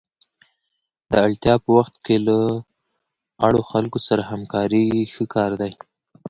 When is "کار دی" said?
5.35-5.73